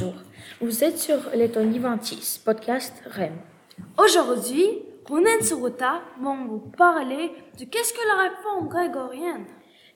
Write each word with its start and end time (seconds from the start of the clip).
Bonjour, 0.00 0.14
vous 0.60 0.84
êtes 0.84 0.98
sur 0.98 1.18
Tony 1.52 1.80
Ventis, 1.80 2.40
podcast 2.44 3.02
REM. 3.10 3.32
Aujourd'hui, 3.98 4.82
Ronen 5.08 5.40
Sorota 5.42 6.02
vont 6.20 6.46
vous 6.46 6.60
parler 6.76 7.32
de 7.58 7.64
qu'est-ce 7.64 7.92
que 7.92 8.06
la 8.06 8.28
réforme 8.28 8.68
grégorienne. 8.68 9.46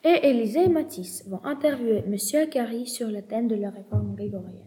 Et 0.02 0.28
Élisée 0.28 0.64
et 0.64 0.68
Matisse 0.68 1.24
vont 1.28 1.40
interviewer 1.44 2.02
Monsieur 2.08 2.40
Akari 2.40 2.88
sur 2.88 3.08
le 3.08 3.22
thème 3.22 3.46
de 3.46 3.54
la 3.54 3.70
réforme 3.70 4.16
grégorienne. 4.16 4.66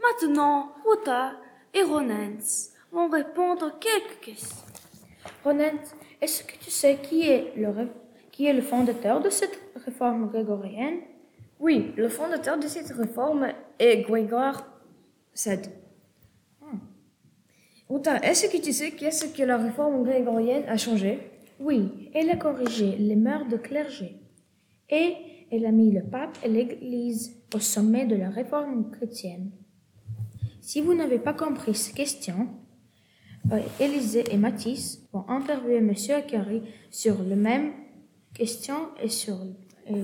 Maintenant, 0.00 0.72
Ruta 0.88 1.32
et 1.74 1.82
Ronens 1.82 2.70
vont 2.92 3.08
répondre 3.08 3.66
à 3.66 3.70
quelques 3.78 4.20
questions. 4.20 4.56
Ronen, 5.44 5.76
est-ce 6.22 6.44
que 6.44 6.56
tu 6.58 6.70
sais 6.70 6.96
qui 7.02 7.28
est 7.28 7.52
le, 7.56 7.68
ré- 7.68 7.92
qui 8.30 8.46
est 8.46 8.54
le 8.54 8.62
fondateur 8.62 9.20
de 9.20 9.28
cette 9.28 9.58
réforme 9.84 10.30
grégorienne? 10.30 11.00
Oui, 11.62 11.92
le 11.96 12.08
fondateur 12.08 12.58
de 12.58 12.66
cette 12.66 12.90
réforme 12.90 13.46
est 13.78 14.02
Grégoire 14.02 14.66
VII. 15.32 15.60
Ruta, 17.88 18.16
est-ce 18.16 18.48
que 18.48 18.60
tu 18.60 18.72
sais 18.72 18.90
qu'est-ce 18.90 19.26
que 19.26 19.44
la 19.44 19.58
réforme 19.58 20.02
grégorienne 20.02 20.64
a 20.66 20.76
changé? 20.76 21.20
Oui, 21.60 22.10
elle 22.14 22.30
a 22.30 22.36
corrigé 22.36 22.96
les 22.96 23.14
mœurs 23.14 23.46
de 23.46 23.56
clergé. 23.56 24.16
Et 24.90 25.14
elle 25.52 25.64
a 25.64 25.70
mis 25.70 25.92
le 25.92 26.02
pape 26.02 26.36
et 26.42 26.48
l'Église 26.48 27.40
au 27.54 27.60
sommet 27.60 28.06
de 28.06 28.16
la 28.16 28.30
réforme 28.30 28.90
chrétienne. 28.90 29.52
Si 30.60 30.80
vous 30.80 30.94
n'avez 30.94 31.20
pas 31.20 31.32
compris 31.32 31.76
ces 31.76 31.92
questions, 31.92 32.48
euh, 33.52 33.60
Élisée 33.78 34.24
et 34.32 34.36
Matisse 34.36 35.08
vont 35.12 35.28
interviewer 35.28 35.80
Monsieur 35.80 36.16
Akari 36.16 36.62
sur 36.90 37.22
les 37.22 37.36
mêmes 37.36 37.70
questions 38.34 38.88
et 39.00 39.08
sur 39.08 39.36
et 39.86 40.02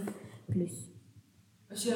plus. 0.48 0.97
Monsieur 1.70 1.92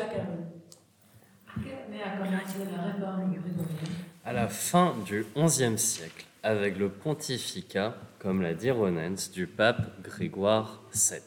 À 4.24 4.32
la 4.32 4.48
fin 4.48 4.94
du 5.06 5.24
XIe 5.34 5.78
siècle, 5.78 6.26
avec 6.42 6.76
le 6.76 6.90
pontificat, 6.90 7.96
comme 8.18 8.42
l'a 8.42 8.52
dit 8.52 8.70
Ronens, 8.70 9.30
du 9.32 9.46
pape 9.46 10.02
Grégoire 10.02 10.82
VII. 10.92 11.20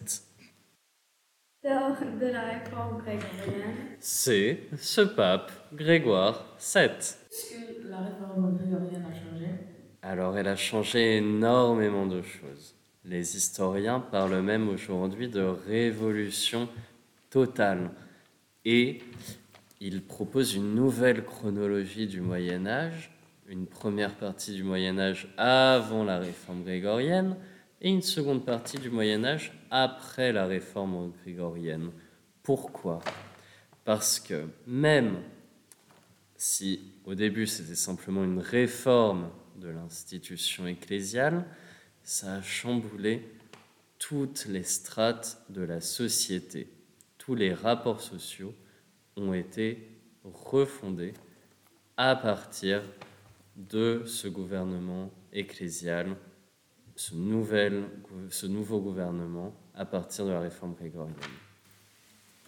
De 1.64 2.28
la 2.28 2.42
réforme 2.42 3.00
grégorienne. 3.00 3.76
C'est 4.00 4.60
ce 4.78 5.02
pape 5.02 5.52
Grégoire 5.74 6.46
VII. 6.60 6.84
Est-ce 6.84 7.50
que 7.56 7.88
la 7.90 7.98
réforme 7.98 8.56
grégorienne 8.58 9.06
a 9.06 9.14
changé? 9.14 9.48
Alors 10.04 10.38
elle 10.38 10.48
a 10.48 10.56
changé 10.56 11.18
énormément 11.18 12.06
de 12.06 12.22
choses. 12.22 12.76
Les 13.04 13.36
historiens 13.36 14.00
parlent 14.00 14.42
même 14.42 14.70
aujourd'hui 14.70 15.30
de 15.30 15.42
révolution 15.42 16.70
totale. 17.32 17.90
Et 18.66 19.00
ils 19.80 20.02
proposent 20.02 20.56
une 20.56 20.74
nouvelle 20.74 21.24
chronologie 21.24 22.08
du 22.08 22.20
Moyen 22.20 22.66
Âge, 22.66 23.12
une 23.48 23.68
première 23.68 24.16
partie 24.16 24.54
du 24.54 24.64
Moyen 24.64 24.98
Âge 24.98 25.28
avant 25.38 26.04
la 26.04 26.18
réforme 26.18 26.64
grégorienne 26.64 27.38
et 27.82 27.90
une 27.90 28.02
seconde 28.02 28.44
partie 28.44 28.80
du 28.80 28.90
Moyen 28.90 29.24
Âge 29.24 29.54
après 29.70 30.34
la 30.34 30.48
réforme 30.48 31.12
grégorienne. 31.22 31.92
Pourquoi? 32.42 33.02
Parce 33.84 34.20
que 34.20 34.48
même 34.66 35.18
si 36.36 36.80
au 37.06 37.14
début 37.14 37.46
c'était 37.46 37.76
simplement 37.76 38.24
une 38.24 38.40
réforme 38.40 39.30
de 39.58 39.70
l'institution 39.70 40.66
ecclésiale, 40.66 41.46
ça 42.02 42.36
a 42.36 42.42
chamboulé 42.42 43.30
toutes 44.00 44.46
les 44.46 44.64
strates 44.64 45.44
de 45.50 45.62
la 45.62 45.82
société. 45.82 46.68
Tous 47.26 47.34
les 47.34 47.56
rapports 47.56 48.02
sociaux 48.02 48.54
ont 49.18 49.34
été 49.34 49.90
refondés 50.24 51.16
à 51.98 52.16
partir 52.16 52.84
de 53.56 54.04
ce 54.06 54.28
gouvernement 54.28 55.10
ecclésial, 55.34 56.18
ce, 56.96 57.16
nouvel, 57.16 57.86
ce 58.30 58.46
nouveau 58.46 58.80
gouvernement 58.80 59.56
à 59.74 59.86
partir 59.86 60.28
de 60.28 60.34
la 60.34 60.40
réforme 60.40 60.76
grégorienne. 60.76 61.16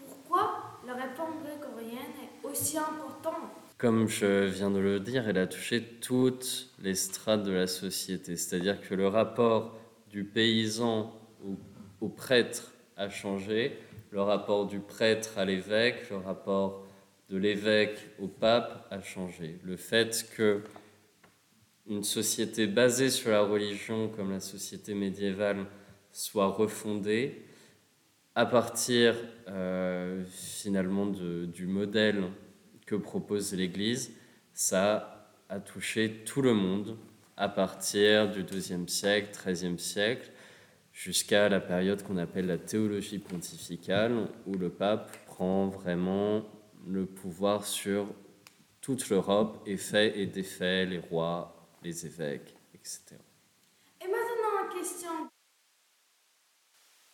Pourquoi 0.06 0.80
la 0.86 0.94
réforme 0.94 1.42
grégorienne 1.44 2.14
est 2.22 2.48
aussi 2.48 2.78
importante? 2.78 3.50
Comme 3.80 4.08
je 4.08 4.46
viens 4.46 4.70
de 4.70 4.78
le 4.78 5.00
dire, 5.00 5.28
elle 5.28 5.40
a 5.40 5.48
touché 5.48 5.84
toutes 6.02 6.70
les 6.78 6.94
strates 6.94 7.42
de 7.42 7.52
la 7.52 7.66
société. 7.66 8.36
C'est-à-dire 8.36 8.80
que 8.80 8.94
le 8.94 9.08
rapport 9.08 9.76
du 10.12 10.24
paysan 10.24 11.20
au, 11.44 11.56
au 12.00 12.10
prêtre 12.10 12.74
a 12.96 13.10
changé, 13.10 13.80
le 14.12 14.22
rapport 14.22 14.68
du 14.68 14.80
prêtre 14.80 15.38
à 15.38 15.46
l'évêque, 15.46 16.10
le 16.10 16.18
rapport 16.18 16.86
de 17.30 17.38
l'évêque 17.38 18.00
au 18.20 18.28
pape 18.28 18.88
a 18.90 19.02
changé. 19.02 19.60
Le 19.64 19.76
fait 19.76 20.30
que 20.36 20.62
une 21.90 22.04
société 22.04 22.68
basée 22.68 23.10
sur 23.10 23.32
la 23.32 23.42
religion, 23.42 24.10
comme 24.10 24.32
la 24.32 24.40
société 24.40 24.94
médiévale, 24.94 25.66
soit 26.12 26.48
refondée 26.48 27.46
à 28.36 28.46
partir 28.46 29.16
euh, 29.48 30.24
finalement 30.30 31.06
du 31.08 31.66
modèle 31.66 32.26
que 32.86 32.96
propose 32.96 33.54
l'Église, 33.54 34.12
ça 34.54 35.32
a 35.50 35.60
touché 35.60 36.24
tout 36.26 36.42
le 36.42 36.54
monde 36.54 36.98
à 37.38 37.50
partir 37.50 38.30
du 38.30 38.44
XIIe 38.44 38.88
siècle, 38.88 39.30
XIIIe 39.32 39.80
siècle, 39.80 40.32
jusqu'à 40.98 41.48
la 41.48 41.60
période 41.60 42.02
qu'on 42.02 42.18
appelle 42.18 42.48
la 42.48 42.58
théologie 42.58 43.20
pontificale, 43.20 44.28
où 44.48 44.56
le 44.56 44.70
pape 44.70 45.16
prend 45.28 45.68
vraiment 45.68 46.44
le 46.88 47.06
pouvoir 47.06 47.66
sur 47.66 48.08
toute 48.82 49.08
l'Europe 49.10 49.62
et 49.68 49.78
fait 49.78 50.20
et 50.20 50.26
défait 50.26 50.88
les 50.88 50.98
rois, 50.98 51.70
les 51.84 52.08
évêques, 52.08 52.56
etc. 52.74 53.16
Et 54.02 54.06
maintenant, 54.06 54.74
une 54.74 54.80
question. 54.80 55.10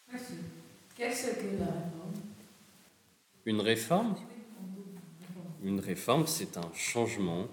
Merci. 0.09 0.33
Qu'est-ce 0.95 1.31
que 1.31 1.59
la 1.59 1.65
réforme? 1.65 2.13
Une 3.45 3.59
réforme? 3.59 4.15
Une 5.61 5.79
réforme, 5.81 6.25
c'est 6.25 6.55
un 6.55 6.71
changement, 6.73 7.47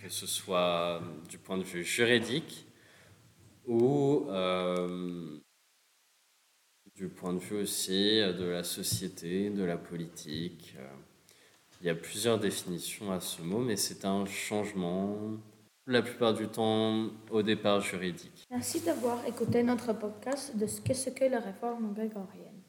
que 0.00 0.08
ce 0.08 0.26
soit 0.28 1.02
du 1.28 1.38
point 1.38 1.58
de 1.58 1.64
vue 1.64 1.84
juridique 1.84 2.68
ou 3.68 4.26
euh, 4.30 4.87
point 7.18 7.32
de 7.32 7.38
vue 7.40 7.62
aussi 7.62 8.20
de 8.20 8.44
la 8.44 8.62
société, 8.62 9.50
de 9.50 9.64
la 9.64 9.76
politique. 9.76 10.74
Euh, 10.78 10.86
Il 11.80 11.86
y 11.86 11.90
a 11.90 11.94
plusieurs 11.94 12.38
définitions 12.38 13.12
à 13.12 13.20
ce 13.20 13.40
mot, 13.42 13.58
mais 13.60 13.76
c'est 13.76 14.04
un 14.04 14.24
changement, 14.26 15.16
la 15.86 16.02
plupart 16.02 16.34
du 16.34 16.48
temps, 16.48 17.10
au 17.30 17.42
départ 17.42 17.80
juridique. 17.80 18.46
Merci 18.50 18.80
d'avoir 18.80 19.24
écouté 19.26 19.62
notre 19.62 19.92
podcast 19.92 20.56
de 20.56 20.66
ce 20.66 20.80
qu'est 20.80 20.94
ce 20.94 21.10
que 21.10 21.24
la 21.24 21.38
réforme 21.40 21.94
grégorienne. 21.94 22.62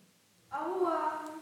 Au 0.51 0.73
revoir. 0.75 1.38